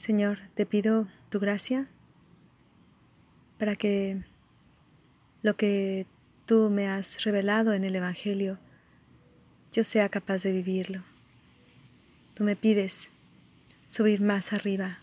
[0.00, 1.86] Señor, te pido tu gracia
[3.58, 4.16] para que
[5.42, 6.06] lo que
[6.46, 8.58] tú me has revelado en el Evangelio,
[9.74, 11.02] yo sea capaz de vivirlo.
[12.32, 13.10] Tú me pides
[13.90, 15.00] subir más arriba.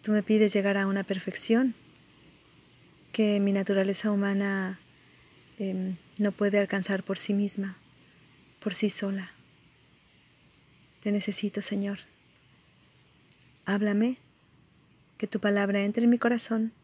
[0.00, 1.74] Tú me pides llegar a una perfección
[3.12, 4.78] que mi naturaleza humana
[5.58, 7.76] em, no puede alcanzar por sí misma,
[8.58, 9.32] por sí sola.
[11.02, 11.98] Te necesito, Señor.
[13.72, 14.18] Háblame,
[15.16, 16.74] que tu palabra entre en mi corazón,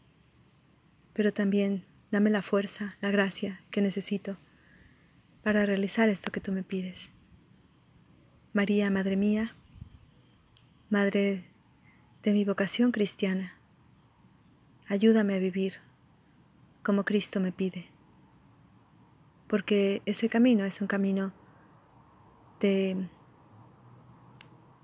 [1.13, 4.39] pero también dame la fuerza, la gracia que necesito
[5.43, 7.11] para realizar esto que tú me pides.
[8.55, 9.55] María, Madre mía,
[10.89, 11.45] Madre
[12.23, 13.53] de mi vocación cristiana,
[14.87, 15.75] ayúdame a vivir
[16.83, 17.91] como Cristo me pide,
[19.47, 21.35] porque ese camino es un camino
[22.61, 22.97] de,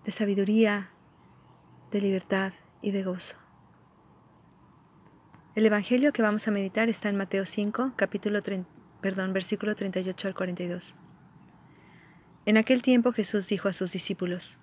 [0.05, 0.91] de sabiduría,
[1.95, 3.37] de libertad y de gozo.
[5.55, 8.43] El Evangelio que vamos a meditar está en Mateo 5, capítulo
[9.01, 10.97] perdón, versículo 38 al 42.
[12.47, 14.59] En aquel tiempo Jesús dijo a sus discípulos,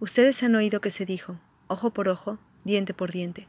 [0.00, 3.46] Ustedes han oído que se dijo, ojo por ojo, diente por diente.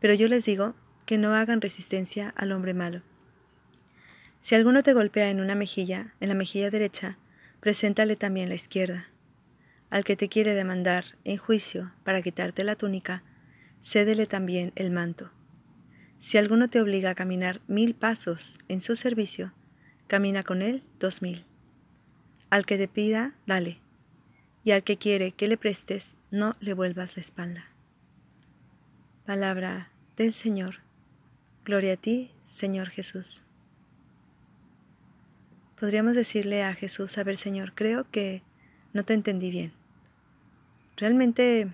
[0.00, 3.02] Pero yo les digo que no hagan resistencia al hombre malo.
[4.40, 7.18] Si alguno te golpea en una mejilla, en la mejilla derecha,
[7.60, 9.11] preséntale también la izquierda.
[9.92, 13.22] Al que te quiere demandar en juicio para quitarte la túnica,
[13.78, 15.30] cédele también el manto.
[16.18, 19.52] Si alguno te obliga a caminar mil pasos en su servicio,
[20.06, 21.44] camina con él dos mil.
[22.48, 23.80] Al que te pida, dale,
[24.64, 27.68] y al que quiere que le prestes, no le vuelvas la espalda.
[29.26, 30.76] Palabra del Señor.
[31.66, 33.42] Gloria a ti, Señor Jesús.
[35.78, 38.42] Podríamos decirle a Jesús, a ver Señor, creo que
[38.94, 39.81] no te entendí bien.
[40.96, 41.72] Realmente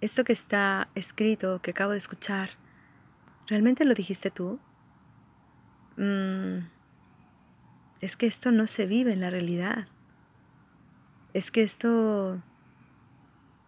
[0.00, 2.50] esto que está escrito, que acabo de escuchar,
[3.48, 4.58] ¿realmente lo dijiste tú?
[5.96, 6.66] Mm,
[8.00, 9.86] es que esto no se vive en la realidad.
[11.34, 12.40] Es que esto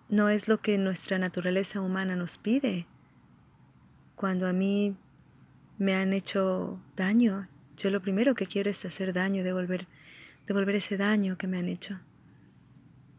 [0.08, 2.86] no es lo que nuestra naturaleza humana nos pide.
[4.16, 4.96] Cuando a mí
[5.78, 9.86] me han hecho daño, yo lo primero que quiero es hacer daño, devolver,
[10.46, 11.98] devolver ese daño que me han hecho.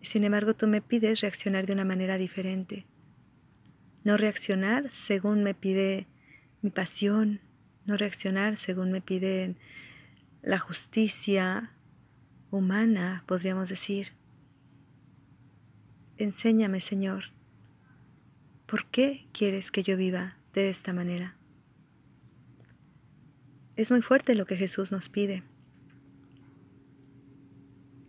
[0.03, 2.86] Sin embargo, tú me pides reaccionar de una manera diferente.
[4.03, 6.08] No reaccionar según me pide
[6.62, 7.40] mi pasión,
[7.86, 9.56] no reaccionar según me pide
[10.41, 11.72] la justicia
[12.52, 14.12] humana, podríamos decir.
[16.18, 17.31] Enséñame, Señor,
[18.66, 21.38] ¿por qué quieres que yo viva de esta manera?
[23.78, 25.44] Es muy fuerte lo que Jesús nos pide.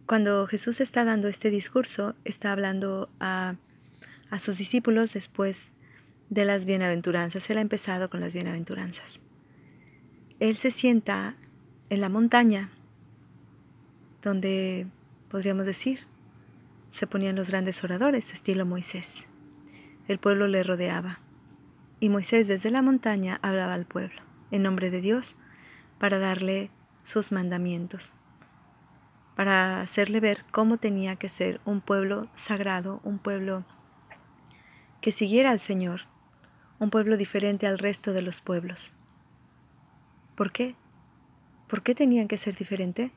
[0.06, 3.54] Cuando Jesús está dando este discurso, está hablando a,
[4.38, 5.70] sus discípulos después
[6.28, 7.48] de las bienaventuranzas.
[7.48, 9.20] Él ha empezado con las bienaventuranzas.
[10.40, 11.36] Él se sienta
[11.88, 12.70] en la montaña
[14.20, 14.86] donde,
[15.30, 16.00] podríamos decir,
[16.90, 19.24] se ponían los grandes oradores, estilo Moisés.
[20.08, 21.20] El pueblo le rodeaba.
[22.00, 24.20] Y Moisés desde la montaña hablaba al pueblo,
[24.50, 25.36] en nombre de Dios,
[25.98, 26.70] para darle
[27.02, 28.12] sus mandamientos
[29.34, 33.64] para hacerle ver cómo tenía que ser un pueblo sagrado, un pueblo
[35.00, 36.02] que siguiera al Señor,
[36.78, 38.92] un pueblo diferente al resto de los pueblos.
[40.34, 40.74] ¿Por qué?
[41.68, 43.10] ¿Por qué tenían que ser diferente?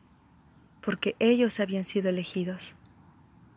[0.81, 2.75] Porque ellos habían sido elegidos,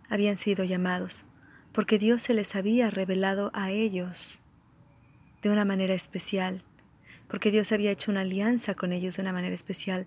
[0.09, 1.25] habían sido llamados,
[1.73, 4.41] porque Dios se les había revelado a ellos
[5.43, 6.63] de una manera especial,
[7.29, 10.07] porque Dios había hecho una alianza con ellos de una manera especial,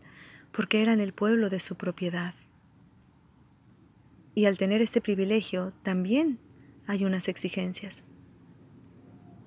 [0.52, 2.34] porque eran el pueblo de su propiedad.
[4.36, 6.40] Y al tener este privilegio también
[6.88, 8.04] hay unas exigencias.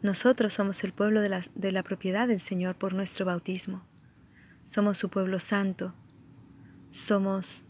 [0.03, 3.83] Nosotros somos el pueblo de la, de la, propiedad del Señor por nuestro bautismo.
[4.63, 5.95] Somos su pueblo santo.
[6.91, 7.63] Somos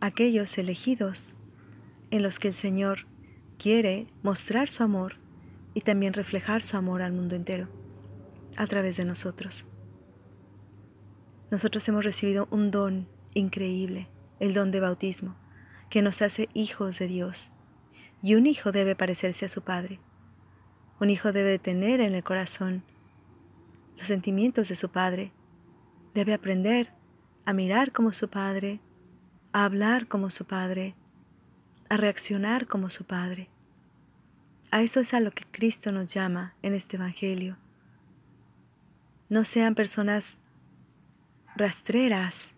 [0.00, 1.34] aquellos elegidos
[2.10, 3.06] en los que el Señor
[3.58, 5.16] quiere mostrar su amor
[5.74, 7.68] y también reflejar su amor al mundo entero
[8.56, 9.64] a través de nosotros.
[11.50, 14.08] Nosotros hemos recibido un don increíble,
[14.40, 15.36] el don de bautismo,
[15.92, 17.50] que nos hace hijos de Dios.
[18.22, 20.00] Y un hijo debe parecerse a su padre.
[21.00, 22.82] Un hijo debe tener en el corazón
[23.98, 25.32] los sentimientos de su padre.
[26.14, 26.88] Debe aprender
[27.44, 28.80] a mirar como su padre,
[29.52, 30.94] a hablar como su padre,
[31.90, 33.50] a reaccionar como su padre.
[34.70, 37.58] A eso es a lo que Cristo nos llama en este Evangelio.
[39.28, 40.38] No sean personas
[41.54, 42.52] rastreras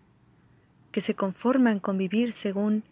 [0.93, 2.85] que se conforman con vivir según,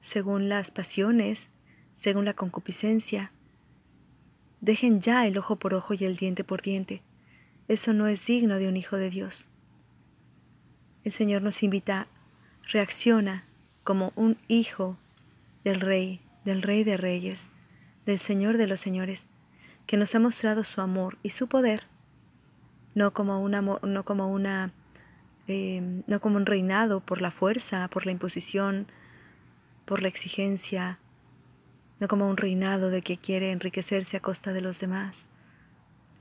[0.00, 1.48] según las pasiones,
[1.94, 3.32] según la concupiscencia.
[4.60, 7.02] Dejen ya el ojo por ojo y el diente por diente.
[7.68, 9.46] Eso no es digno de un hijo de Dios.
[11.04, 12.06] El Señor nos invita,
[12.70, 13.44] reacciona
[13.84, 14.96] como un hijo
[15.64, 17.48] del Rey, del Rey de Reyes,
[18.06, 19.26] del Señor de los Señores,
[19.86, 21.84] que nos ha mostrado su amor y su poder,
[22.94, 24.72] no como una, no como una
[25.48, 28.86] Em, no como un reinado por la fuerza, por la imposición,
[29.88, 30.98] por la exigencia,
[31.98, 35.28] no como un reinado de que quiere enriquecerse a costa de los demás.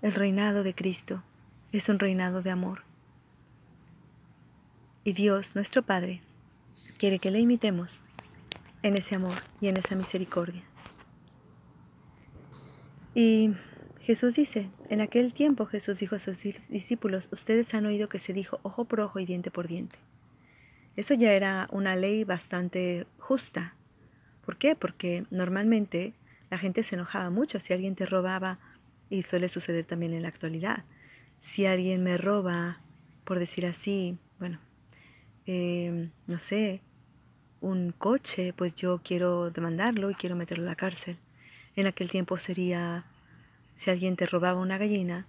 [0.02, 1.22] El reinado de Cristo
[1.74, 2.84] es un reinado de amor.
[5.04, 6.22] Y Dios, nuestro Padre,
[6.98, 8.00] quiere que le imitemos
[8.84, 10.64] en ese amor y en esa misericordia.
[13.14, 13.52] Y
[14.00, 18.32] Jesús dice, en aquel tiempo Jesús dijo a sus discípulos, ustedes han oído que se
[18.32, 19.98] dijo ojo por ojo y diente por diente.
[20.98, 23.74] Eso ya era una ley bastante justa.
[24.46, 24.76] ¿Por qué?
[24.76, 26.14] Porque normalmente
[26.50, 28.60] la gente se enojaba mucho si alguien te robaba,
[29.10, 30.84] y suele suceder también en la actualidad.
[31.40, 32.80] Si alguien me roba,
[33.24, 34.60] por decir así, bueno,
[35.46, 36.82] em, no sé,
[37.62, 41.18] un coche, pues yo quiero demandarlo y quiero meterlo a la cárcel.
[41.76, 43.06] En aquel tiempo sería
[43.76, 45.26] si alguien te robaba una gallina,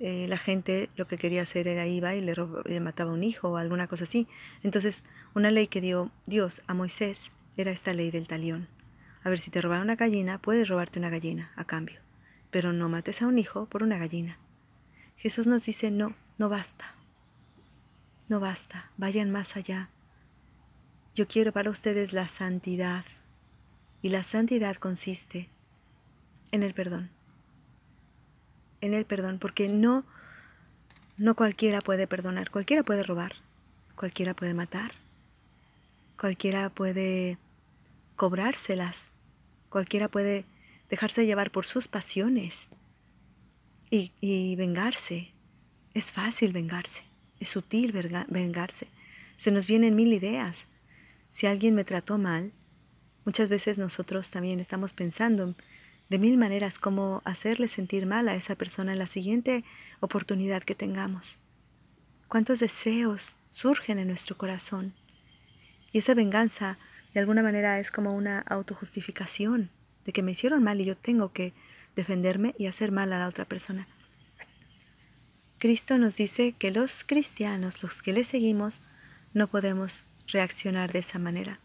[0.00, 2.34] eh, la gente lo que quería hacer era iba y le,
[2.64, 4.28] le mataba un hijo o alguna cosa así.
[4.62, 5.04] Entonces,
[5.34, 8.68] una ley que dio Dios a Moisés era esta ley del talión.
[9.24, 12.00] A ver, si te robaron una gallina, puedes robarte una gallina a cambio,
[12.50, 14.38] pero no mates a un hijo por una gallina.
[15.16, 16.94] Jesús nos dice, no, no basta.
[18.28, 19.90] No basta, vayan más allá.
[21.14, 23.04] Yo quiero para ustedes la santidad.
[24.00, 25.48] Y la santidad consiste
[26.52, 27.10] en el perdón
[28.80, 30.04] en el perdón, porque no,
[31.16, 33.34] no cualquiera puede perdonar, cualquiera puede robar,
[33.94, 34.92] cualquiera puede matar,
[36.18, 37.38] cualquiera puede
[38.16, 39.10] cobrárselas,
[39.68, 40.44] cualquiera puede
[40.90, 42.68] dejarse llevar por sus pasiones
[43.90, 45.32] y, y vengarse.
[45.94, 47.02] Es fácil vengarse,
[47.40, 48.88] es sutil vengarse.
[49.36, 50.66] Se nos vienen mil ideas.
[51.30, 52.52] Si alguien me trató mal,
[53.24, 55.54] muchas veces nosotros también estamos pensando
[56.08, 59.64] de mil maneras cómo hacerle sentir mal a esa persona en la siguiente
[60.00, 61.38] oportunidad que tengamos.
[62.28, 64.94] Cuántos deseos surgen en nuestro corazón.
[65.92, 66.78] Y esa venganza
[67.12, 69.70] de alguna manera es como una autojustificación
[70.04, 71.52] de que me hicieron mal y yo tengo que
[71.96, 73.86] defenderme y hacer mal a la otra persona.
[75.58, 78.80] Cristo nos dice que los cristianos, los que le seguimos,
[79.34, 81.58] no podemos reaccionar de esa manera.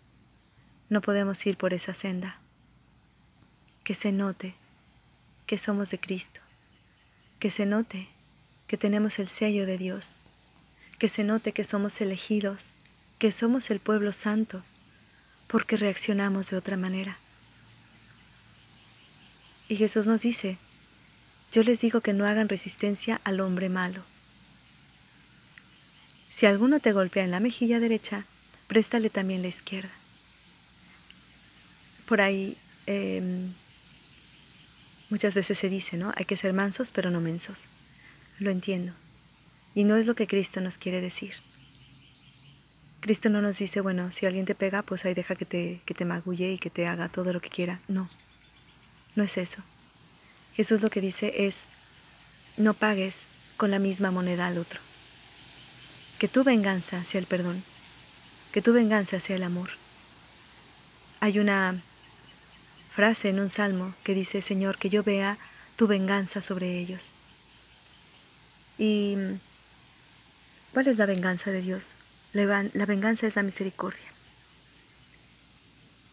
[0.90, 2.40] No podemos ir por esa senda
[3.84, 4.56] que se note
[5.46, 6.40] que somos de Cristo,
[7.40, 8.08] que se note
[8.68, 10.12] que tenemos el sello de Dios,
[11.00, 12.72] que se note que somos elegidos,
[13.20, 14.64] que somos el pueblo santo,
[15.48, 17.18] porque reaccionamos de otra manera.
[19.68, 20.58] Y Jesús nos dice,
[21.52, 24.04] yo les digo que no hagan resistencia al hombre malo.
[26.30, 28.26] Si alguno te golpea en la mejilla derecha,
[28.68, 29.92] préstale también la izquierda.
[32.08, 33.54] Por ahí em,
[35.14, 36.12] Muchas veces se dice, ¿no?
[36.16, 37.70] Hay que ser mansos pero no mensos.
[38.40, 38.94] Lo entiendo.
[39.76, 41.36] Y no es lo que Cristo nos quiere decir.
[43.00, 45.94] Cristo no nos dice, bueno, si alguien te pega, pues ahí deja que te, que
[45.94, 47.80] te magulle y que te haga todo lo que quiera.
[47.88, 48.10] No,
[49.14, 49.62] no es eso.
[50.56, 51.66] Jesús lo que dice es,
[52.58, 53.18] no pagues
[53.56, 54.80] con la misma moneda al otro.
[56.18, 57.64] Que tu venganza sea el perdón,
[58.52, 59.70] que tu venganza sea el amor.
[61.20, 61.84] Hay una
[62.94, 65.38] frase en un salmo que dice, Señor, que yo vea
[65.76, 67.12] tu venganza sobre ellos.
[68.78, 69.18] ¿Y
[70.74, 71.90] cuál es la venganza de Dios?
[72.34, 74.08] La venganza es la misericordia.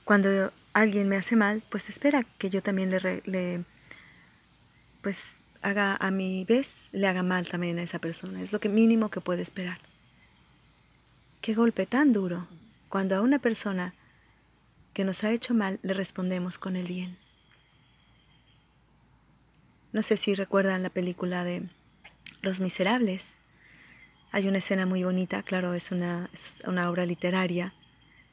[0.05, 3.65] Cuando alguien me hace mal, pues espera que yo también le,
[5.03, 8.41] pues haga a mi vez, le haga mal también a esa persona.
[8.41, 9.79] Es lo que mínimo que puede esperar.
[11.43, 12.47] Qué golpe tan duro
[12.89, 13.95] cuando a una persona
[14.93, 17.19] que nos ha hecho mal le respondemos con el bien.
[19.93, 21.69] No sé si recuerdan la película de
[22.43, 23.35] Los Miserables.
[24.33, 26.31] Hay una escena muy bonita, claro, es una,
[26.67, 27.75] una obra literaria,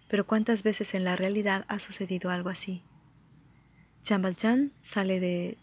[0.07, 2.83] pero ¿cuántas veces en la realidad ha sucedido algo así?
[4.03, 5.57] Jean Valjean sale de,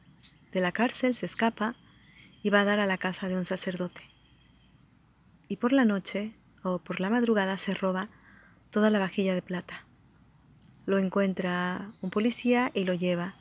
[0.52, 1.76] de la cárcel, se escapa
[2.42, 4.02] y va a dar a la casa de un sacerdote.
[5.48, 6.32] Y por la noche
[6.62, 8.08] o por la madrugada se roba
[8.70, 9.84] toda la vajilla de plata.
[10.86, 13.34] Lo encuentra un policía y lo lleva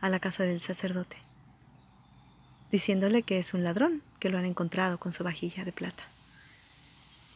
[0.00, 1.16] a la casa del sacerdote,
[2.70, 6.04] diciéndole que es un ladrón, que lo han encontrado con su vajilla de plata.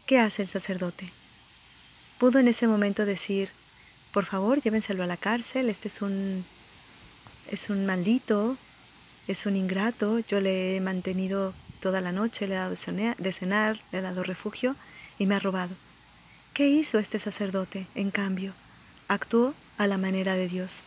[0.06, 1.12] ¿Qué hace el sacerdote?
[2.18, 3.50] Pudo en ese momento decir,
[4.12, 6.44] por favor, llévenselo a la cárcel, este es un,
[7.50, 8.56] es un maldito,
[9.26, 13.80] es un ingrato, yo le he mantenido toda la noche, le he dado de cenar,
[13.90, 14.76] le he dado refugio
[15.18, 15.74] y me ha robado.
[16.54, 18.54] ¿Qué hizo este sacerdote, en cambio?
[19.12, 20.82] Actuó a la manera de Dios.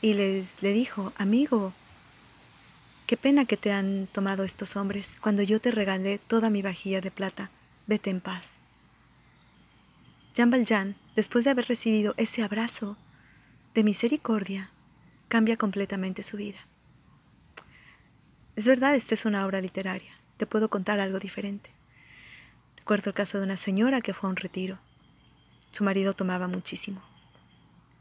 [0.00, 1.72] Y le, le dijo, amigo,
[3.08, 7.00] qué pena que te han tomado estos hombres cuando yo te regalé toda mi vajilla
[7.00, 7.50] de plata.
[7.88, 8.60] Vete en paz.
[10.32, 12.96] Jean Valjean, después de haber recibido ese abrazo
[13.74, 14.70] de misericordia,
[15.26, 16.60] cambia completamente su vida.
[18.54, 20.12] Es verdad, esta es una obra literaria.
[20.36, 21.72] Te puedo contar algo diferente.
[22.76, 24.78] Recuerdo el caso de una señora que fue a un retiro.
[25.72, 27.07] Su marido tomaba muchísimo.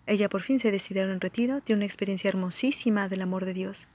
[0.08, 3.88] Ella por fin se decidió un retiro, tiene una experiencia hermosísima del amor de Dios.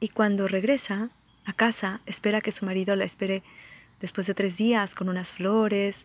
[0.00, 1.10] Y cuando regresa
[1.46, 3.42] a casa, espera que su marido la espere
[4.00, 6.04] después de tres días con unas flores,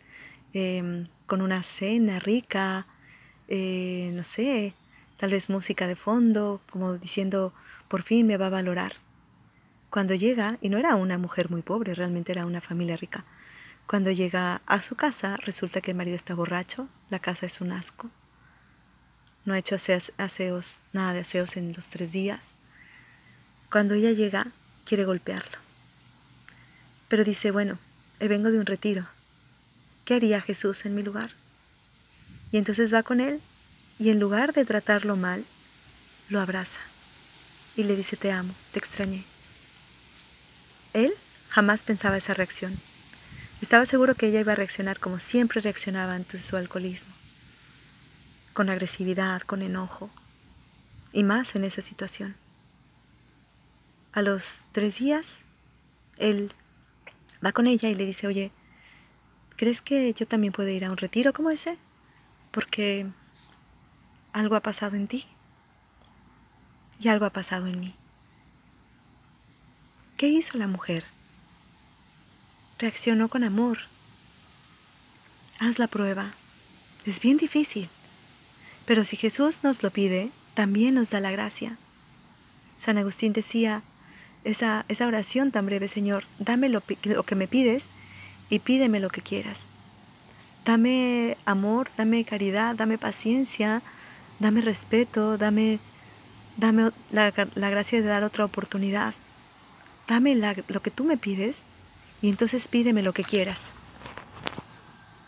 [0.53, 2.87] Em, con una cena rica,
[3.47, 4.73] eh, no sé,
[5.17, 7.53] tal vez música de fondo, como diciendo,
[7.87, 8.93] por fin me va a valorar.
[9.91, 13.25] Cuando llega, y no era una mujer muy pobre, realmente era una familia rica,
[13.85, 17.71] cuando llega a su casa resulta que el marido está borracho, la casa es un
[17.71, 18.09] asco,
[19.49, 19.77] no ha hecho
[20.17, 22.45] aseos, nada de aseos en los tres días.
[23.71, 24.45] Cuando ella llega,
[24.85, 25.57] quiere golpearlo.
[27.07, 27.79] Pero dice, bueno,
[28.19, 29.07] vengo de un retiro,
[30.05, 31.31] ¿qué haría Jesús en mi lugar?
[32.51, 33.41] Y entonces va con él
[33.97, 35.43] y en lugar de tratarlo mal,
[36.29, 36.79] lo abraza
[37.75, 39.23] y le dice, te amo, te extrañé.
[40.93, 41.11] Él
[41.49, 42.79] jamás pensaba esa reacción.
[43.63, 47.18] Estaba seguro que ella iba a reaccionar como siempre reaccionaba ante su alcoholismo,
[48.53, 50.09] con agresividad, con enojo,
[51.11, 52.35] y más en esa situación.
[54.11, 55.39] A los tres días,
[56.17, 56.51] él
[57.45, 58.51] va con ella y le dice, oye,
[59.55, 61.77] ¿crees que yo también puedo ir a un retiro como ese?
[62.51, 63.07] Porque
[64.33, 65.25] algo ha pasado en ti
[66.99, 67.95] y algo ha pasado en mí.
[70.17, 71.05] ¿Qué hizo la mujer?
[72.77, 73.79] Reaccionó con amor.
[75.59, 76.33] Haz la prueba.
[77.05, 77.89] Es bien difícil.
[78.89, 81.77] Pero si Jesús nos lo pide, también nos da la gracia.
[82.79, 83.83] San Agustín decía,
[84.43, 87.85] esa, esa oración tan breve, Señor, dame lo, que me pides
[88.49, 89.61] y pídeme lo que quieras.
[90.65, 93.83] Dame amor, dame caridad, dame paciencia,
[94.39, 95.77] dame respeto, dame,
[96.57, 99.13] dame la, gracia de dar otra oportunidad.
[100.07, 101.61] Dame lo que tú me pides
[102.23, 103.71] y entonces pídeme lo que quieras.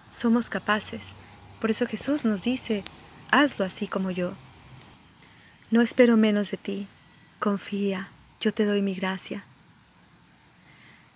[0.10, 1.14] Somos capaces.
[1.60, 2.84] Por eso Jesús nos dice,
[3.32, 4.34] hazlo así como yo.
[5.72, 6.88] No espero menos de ti.
[7.40, 8.10] Confía,
[8.40, 9.44] yo te doy mi gracia.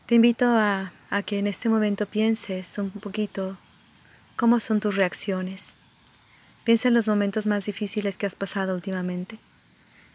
[0.06, 0.92] Te invito a,
[1.26, 3.58] que en este momento pienses un poquito
[4.36, 5.68] cómo son tus reacciones.
[6.64, 9.38] Piensa en los momentos más difíciles que has pasado últimamente,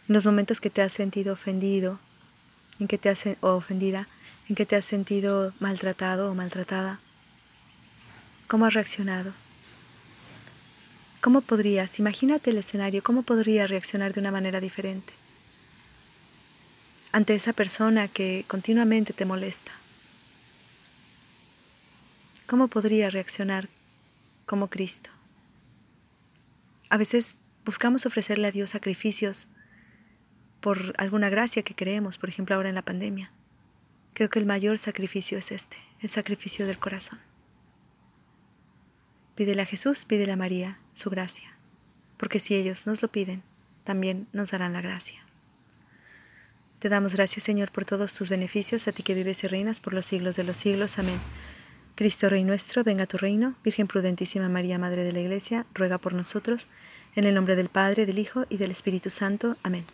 [0.09, 1.99] en los momentos que te has sentido ofendido,
[2.81, 4.09] en que te has o ofendida,
[4.49, 6.99] en que te has sentido maltratado o maltratada.
[8.49, 9.33] ¿Cómo has reaccionado?
[11.21, 15.13] ¿Cómo podrías, imagínate el escenario, cómo podrías reaccionar de una manera diferente
[17.13, 19.73] ante esa persona que continuamente te molesta?
[22.47, 23.69] ¿Cómo podría reaccionar
[24.47, 25.11] como Cristo?
[26.89, 27.35] A veces
[27.67, 29.47] buscamos ofrecerle a Dios sacrificios
[30.63, 33.31] por alguna gracia que creemos, por ejemplo ahora en la pandemia.
[34.15, 37.19] Creo que el mayor sacrificio es este, el sacrificio del corazón.
[39.35, 41.51] Pídele a Jesús, pídele a María su gracia,
[42.17, 43.43] porque si ellos nos lo piden,
[43.85, 45.21] también nos darán la gracia.
[46.79, 49.93] Te damos gracias, Señor, por todos tus beneficios, a ti que vives y reinas por
[49.93, 50.99] los siglos de los siglos.
[50.99, 51.19] Amén.
[51.95, 53.55] Cristo Rey nuestro, venga a tu reino.
[53.63, 56.69] Virgen prudentísima María, Madre de la Iglesia, ruega por nosotros.
[57.17, 59.59] En el nombre del Padre, del Hijo y del Espíritu Santo.
[59.63, 59.85] Amén.